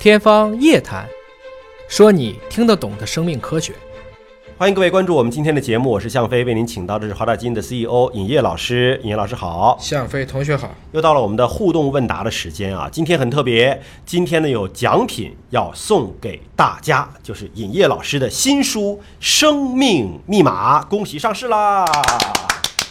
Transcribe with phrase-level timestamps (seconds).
[0.00, 1.04] 天方夜谭，
[1.88, 3.72] 说你听得懂的生命科学。
[4.56, 9.00] 欢迎各位关注我们今天的节目，我是向飞，为您请到的是华大基因的 CEO 尹烨老师。
[9.02, 10.70] 尹烨老师好，向飞同学好。
[10.92, 12.88] 又到了我们的互动问答的时间啊！
[12.92, 21.84] 今天很特别，今天呢有奖品要送给大家，就是尹烨老师的新书《生命密码》，恭喜上市啦！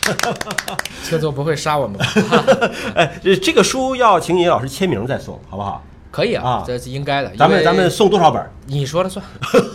[1.08, 2.06] 车总不会杀我们吧？
[2.96, 5.82] 哎，这这个书要请尹烨老师签名再送，好不好？
[6.18, 7.32] 可以啊啊，这是应该的。
[7.38, 8.50] 咱们咱们送多少本儿？
[8.66, 9.24] 你说了算，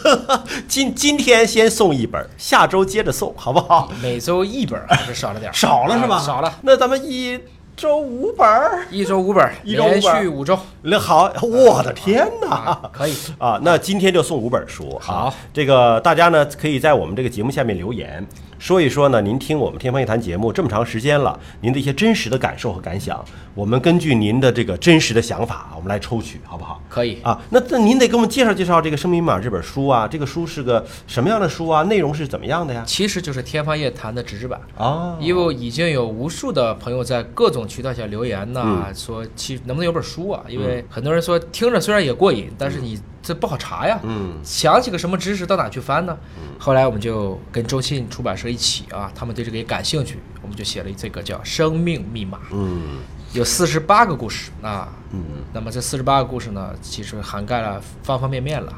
[0.66, 3.88] 今今天先送一本儿，下周接着送，好不好？
[4.02, 6.16] 每周一本儿还是少了点儿，少了是吧？
[6.16, 7.38] 啊少了，那咱们一
[7.76, 8.84] 周五本儿。
[8.90, 12.48] 一周五本儿，一周五本儿连续五周那好，我的天哪！
[12.48, 13.14] 啊，可以。
[13.38, 14.98] 啊，那今天就送五本书。
[15.00, 18.26] 好啊，这个大家呢可以在我们这个节目下面留言，
[18.62, 23.20] 说一说呢，您听我们天方夜谭节目这么长时间了，您的一些真实的感受和感想，
[23.56, 26.80] 我们根据您的这个真实的想法，我们来抽取，好不好？
[26.88, 31.82] 可以啊，那那您得给我们介绍介绍这个《生命密码》这本书啊，这个书是个什么样的书啊？
[31.82, 32.84] 内容是怎么样的呀？
[32.86, 34.60] 其实就是天方夜谭的纸质版。
[34.78, 40.44] 啊，因为已经有无数的朋友在各种渠道下留言呐、嗯说其能不能有本书啊？
[40.48, 44.00] 因为很多人说听着虽然也过瘾，但是你这不好查呀。
[44.02, 46.18] 嗯想起个什么知识到哪去翻呢？
[46.58, 52.98] 后来我们就跟中信出版社一起啊，他们对这个也感兴趣，我们就写了这个叫《生命密码》，嗯
[53.32, 54.92] 有四十八个故事啊。
[55.12, 55.22] 嗯
[55.54, 58.72] 那么这四十八个故事呢，其实涵盖了方方面面了。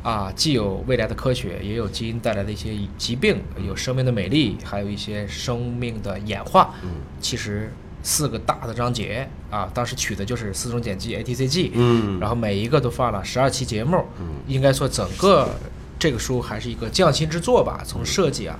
[0.00, 6.72] 啊，既有未来的科学，也有基因带来的一些疾病，有生命的美丽，还有一些生命的演化。
[6.84, 7.70] 嗯其实
[8.08, 15.50] 四个大的章节啊，当时取的就是四种碱基 ATCG，嗯然后每一个都放了十二期节目，嗯应该说整个
[15.98, 17.82] 这个书还是一个匠心之作吧。
[17.84, 18.58] 从设计啊，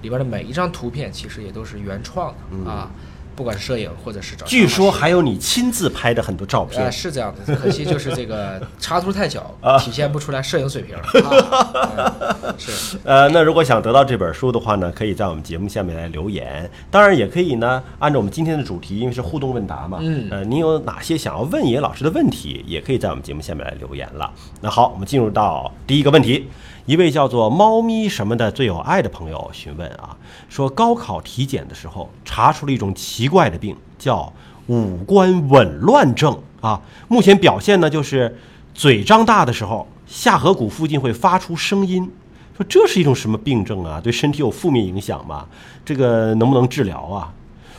[0.00, 2.90] 里边的每一张图片其实也都是原创的啊，
[3.36, 6.90] 不管是摄影或者是找据说还有你亲自拍的很多照呃，片。
[6.90, 10.96] 是这样的，可惜就是这个 插图太小，啊体现不出来摄影水平。
[11.22, 16.68] 啊嗯是，呃，那如果想得到这本书的话呢，可以在我们节目下面来留言。
[16.90, 24.32] 当然，也可以呢，按照我们今天的主题，因为是互动问答嘛，嗯呃，您有哪些想要问野老师的问题，也可以在我们节目下面来留言了。
[24.62, 26.48] 那好，我们进入到第一个问题。
[26.86, 30.16] 一位叫做“猫咪什么的最有爱”的朋友询问啊，
[30.48, 34.32] 说高考体检的时候查出了一种奇怪的病，叫
[34.68, 36.80] 五官紊乱症啊。
[37.08, 38.38] 目前表现呢就是
[38.72, 42.08] 嘴张大的时候，下颌骨附近会发出声音。
[42.56, 44.00] 说这是一种什么病症啊？
[44.00, 45.44] 对身体有负面影响吗？
[45.84, 47.32] 这个能不能治疗啊？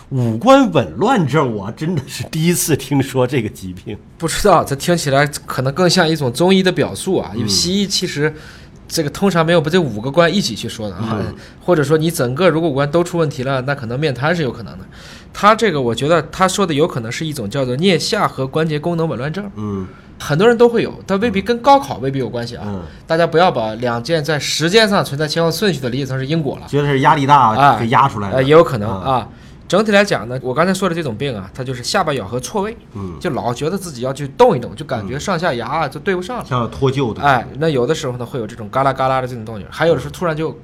[0.10, 3.98] 五官紊乱症，我真的是第一次听说这个疾病。
[4.18, 8.36] 不知道，这听起来可能更像一种中医的表述啊，因为西医其实。
[8.88, 11.22] 这个通常没有把这五个关一起去说的啊，
[11.64, 14.86] 或者说你整个如果五官都出问题了，那可能面瘫是有可能的。
[15.34, 19.88] 他这个我觉得他说的有可能是一种叫做颞下颌关节功能紊乱症，嗯
[20.20, 22.64] 很多人都会有，但未必跟高考未必有关系啊。
[22.66, 28.38] 嗯，大家不要把两件在时间上存在前后顺序的理解成是因果了，觉得是压力大啊给压出来的。
[28.38, 29.28] 呃，也有可能啊啊。
[29.68, 36.46] 整体来讲呢，我刚才说的这种病啊，它就是下巴咬合错位，嗯，就老觉得自己要去动一动，就感觉上下牙啊就对不上了。
[36.46, 37.22] 像脱臼的。
[37.22, 40.58] 哎，那有的时候呢会有这种嘎啦嘎啦的这种动静，还有的时候突然就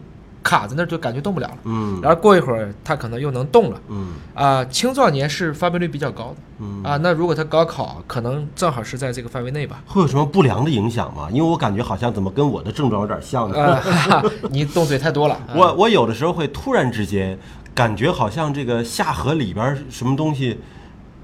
[0.43, 1.57] 卡在那儿，就感觉动不了了。
[1.63, 4.63] 嗯然后过一会儿他可能又能动了嗯啊。
[4.65, 9.81] 青壮年是发病率比较高的嗯，啊，那如果他高考，可能正好是在这个范围内吧。
[9.87, 11.27] 会有什么不良的影响吗？
[11.31, 13.57] 因为我感觉好像怎么跟我的症状有点像呢。
[13.57, 15.33] 啊，哈 哈你动嘴太多了。
[15.35, 17.37] 啊 我我有的时候会突然之间
[17.73, 20.59] 感觉好像这个下颌里边什么东西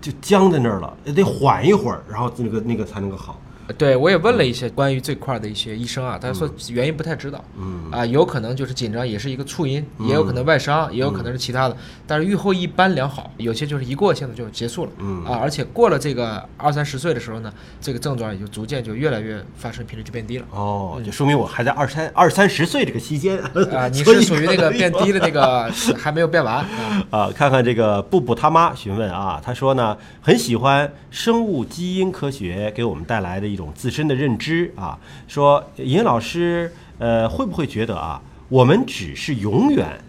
[0.02, 3.40] 就僵在那儿了，得缓一会儿，然后那个那个才能够好。
[3.78, 7.90] 对，我也问了一些关于这块儿的一些医生啊，他说原因不太知道，嗯。
[7.91, 11.75] 啊，有可能就是紧张，也是一个促因，也有可能外伤，也有可能是其他的，
[12.06, 15.24] 但是愈后一般良好，有些就是一过性的就结束了，嗯。
[15.25, 20.46] 啊，而且过了这个二三十岁的时候呢，这个症状也就逐渐就越来越发生频率就变低了。
[20.52, 23.40] 哦，就说明我还在二三二三十岁这个期间
[23.72, 26.66] 啊，你是属于那个变低的那个 还没有变完啊。
[27.09, 34.97] 啊，看看这个布布他妈询问啊，他说呢，很喜欢生物基因科学给我们带来的一种自身的认知啊，
[35.28, 40.00] 说尹老师，呃，会不会觉得啊，我们只是永远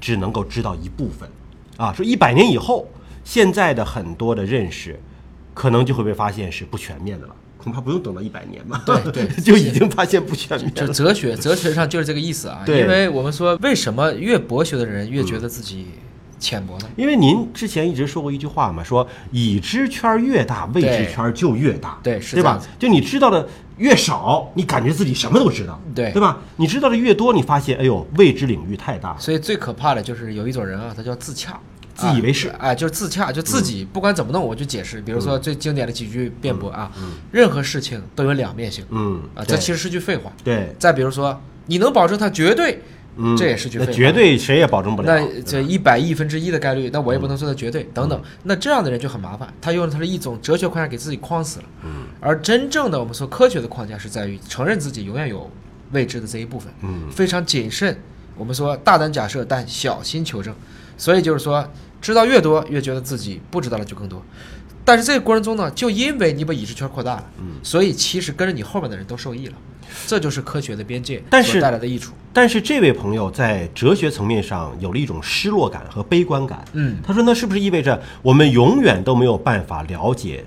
[0.00, 1.28] 只能够知道一部分
[1.76, 1.92] 啊？
[1.92, 2.88] 说一百年以后，
[3.24, 4.98] 现在的很多的认识，
[5.52, 7.34] 可能就会被发现是不全面的了。
[7.58, 10.86] 恐怕不用等到一百年吧，对 对就已经发现不全面就。
[10.92, 12.62] 哲学，哲学上就是这个意思啊。
[12.66, 15.86] 对因为我们说，为什么越博学的人越觉得自己
[16.38, 16.88] 浅薄呢？
[16.96, 22.60] 因为您之前一直说过一句话嘛，说已知圈越大，未知对圈就越大，对是对吧？
[22.78, 23.48] 就你知道的
[23.78, 26.38] 越少，你感觉自己什么都知道，对对吧？
[26.56, 29.16] 你知道的越多，你发现哎呦，未知领域太大了。
[29.18, 31.58] 所以最可怕的就是有一种人啊，他叫自洽。
[31.96, 35.00] 自以为是啊，哎，就是自洽，就自己不管怎么弄我就解释。
[35.00, 36.90] 比如说最经典的几句辩驳啊，
[37.30, 40.32] 任何事情都有两面性嗯啊，这其实是句废话。
[40.42, 42.82] 对，再比如说，你能保证它绝对，
[43.16, 43.92] 嗯，这也是句废话。
[43.92, 45.18] 绝对谁也保证不了。
[45.18, 48.20] 那这一百亿分之一的概率，那我也不能说它绝对，等等。
[48.42, 51.64] 那这样的人就很麻烦，他用的他的一种哲学框架给自己框死了。
[51.84, 55.50] 嗯，而真正的我们说科学的框架是在于承认自己永远有
[55.92, 57.96] 未知的这一部分，嗯非常谨慎。
[58.36, 60.54] 我们说大胆假设，但小心求证。
[60.96, 61.68] 所以就是说，
[62.00, 64.22] 知道越多，越觉得自己不知道的就更多。
[64.84, 69.54] 但是这个过程中呢，就因为你把已知圈扩大了，嗯所以其实跟着你后面的人都受益了。
[70.06, 72.12] 这就是科学的边界但是带来的益处。
[72.32, 76.64] 但是这位朋友在哲学层面上有了一种失落感和悲观感。
[76.72, 80.44] 嗯，他说：“那是不是意味着我们永远都没有办法了解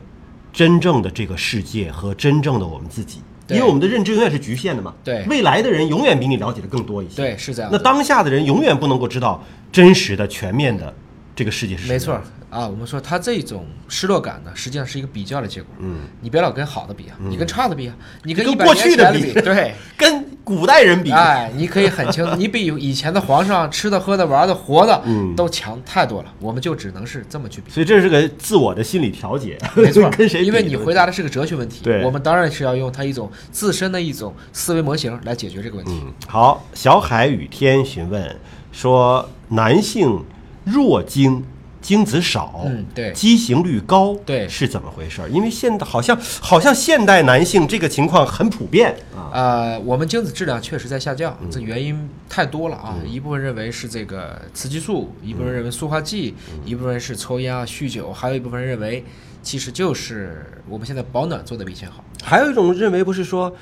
[0.51, 3.21] 真正的这个世界和真正的我们自己？
[3.49, 4.93] 因为我们的认知永远是局限的嘛。
[5.03, 7.15] 对未来的人永远比你了解的更多一些。
[7.15, 7.77] 对，是这样那。
[7.77, 9.41] 当下的人永远不能够知道
[9.71, 10.93] 真实的、全面的
[11.33, 15.69] 这个世界是什么没错啊，我们说他这种失落感呢，实际上是一个比较的结果。
[15.79, 26.33] 嗯，你别老跟好的比啊，你跟差的比啊，你跟过去的比对， 跟古代人比，哎，你可以很清楚，你比以前的皇上吃的、喝的、玩的、活的嗯都强太多了。
[26.39, 27.69] 我们就只能是这么去比。
[27.69, 29.57] 所以这是个自我的心理调节。
[29.75, 30.47] 没错 跟谁比？
[30.47, 35.91] 因为你回答的是个哲学问题，对我们当然是要用他一种自身的一种思维模型来解决这个问题。
[36.01, 38.33] 嗯，好，小海雨天询问
[38.71, 40.23] 说，男性
[40.63, 41.43] 弱精，
[41.87, 45.29] 精子少，嗯对畸形率高，对是怎么回事儿？
[45.29, 52.93] 因为现在好像好像现代男性这个情况很普遍啊，呃，我们精子质量确实在下降，嗯这原因太多了啊。
[53.07, 59.05] 一部分认为是这个雌激素，一部分认为塑化剂，嗯一部分是抽烟啊、酗酒，还有一部分人认为
[59.41, 62.03] 其实就是我们现在保暖做的比以前好。
[62.21, 63.55] 还有一种认为不是说。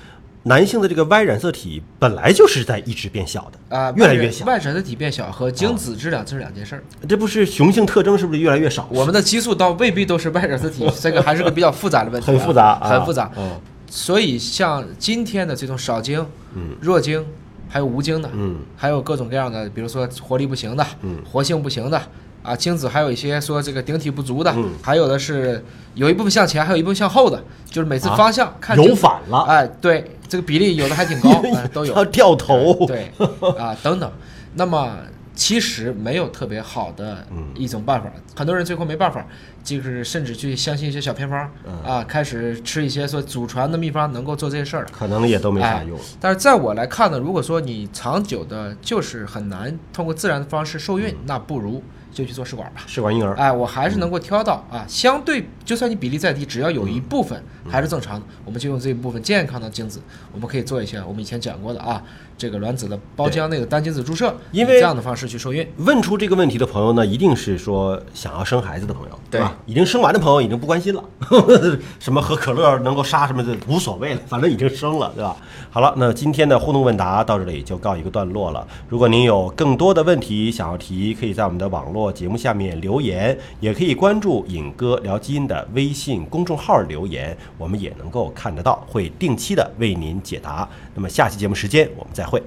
[0.47, 6.83] 男性的这个 Y 染色体本来就是在一直变小的啊、越来越小，Y 染色体变小和精子质量这是两件事儿。
[7.09, 8.87] 这不是雄性特征是不是越来越少？
[8.91, 13.31] 我们的激素倒未必都是 Y 染色体，这个还是个比较复杂的问题、啊，很复杂啊很复杂。
[13.37, 17.25] 嗯所以像今天的这种少精、嗯弱精，
[17.69, 21.99] 还有无精的，嗯还有各种各样的，比如说活力不行的，嗯活性不行的。
[22.43, 25.63] 啊，精子还有一些说这个顶体不足的，嗯还有的是
[25.95, 31.93] 有一部分向前，还有一部分向后的，就是每次啊方向、看有精子反了哎，对，这个比例有的还挺高，哎、 都有。
[31.93, 33.11] 要掉头，对
[33.57, 34.11] 啊，等等。
[34.55, 34.97] 那么
[35.33, 39.25] 其实没有特别好的嗯一种办法，很多人最后没办法，
[39.63, 44.87] 就是甚至去相信一些小偏方嗯啊，开始吃一些说祖传的秘方能够做这些事儿。
[44.91, 45.99] 可能也都没啥哎用。
[46.21, 51.83] 但是在我来看呢，如果说你长久的就是很难通过自然的方式受孕，嗯那不如
[52.15, 52.81] 就去做试管吧。
[52.87, 60.01] 试管婴儿，哎，我还是能够挑到啊，相对就算你比例再低，只要有一部分嗯还是正常的，我们就用这一部分健康的精子，
[60.31, 62.01] 我们可以做一些我们以前讲过的啊，
[62.37, 65.65] 这个卵子的包浆那个单精子注射，因为这样的方式去受孕。
[65.77, 69.55] 问出这个问题的朋友呢，一定是说想要生孩子的朋友，对吧？
[69.65, 71.03] 已经生完的朋友已经不关心了，
[71.99, 75.35] 什么喝可乐能够杀什么的无所谓了，反正已经生了，对吧？
[75.69, 78.65] 好了，那今天的互动问答到这里就告一个段落了。
[78.89, 90.67] 如果您有更多的问题想要提，可以在我们的网络节目下面留言，也可以关注尹哥聊基因的微信公众号留言，我们也能够看得到，会定期的为您解答。
[90.93, 92.43] 那么下期节目时间我们会。